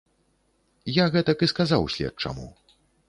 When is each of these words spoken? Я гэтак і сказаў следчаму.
Я 0.95 1.05
гэтак 1.15 1.43
і 1.47 1.49
сказаў 1.53 1.81
следчаму. 1.97 2.47